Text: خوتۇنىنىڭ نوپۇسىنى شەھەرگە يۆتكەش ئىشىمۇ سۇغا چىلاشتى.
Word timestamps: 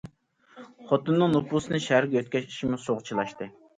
خوتۇنىنىڭ 0.91 1.35
نوپۇسىنى 1.35 1.81
شەھەرگە 1.89 2.17
يۆتكەش 2.21 2.49
ئىشىمۇ 2.49 2.81
سۇغا 2.87 3.05
چىلاشتى. 3.11 3.51